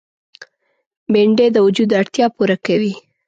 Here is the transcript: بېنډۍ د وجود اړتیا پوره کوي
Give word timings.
بېنډۍ 1.11 1.47
د 1.53 1.57
وجود 1.65 1.89
اړتیا 1.99 2.25
پوره 2.35 2.57
کوي 2.65 2.93